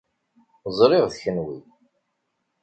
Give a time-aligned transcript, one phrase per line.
[0.77, 1.59] Ẓriɣ d kenwi.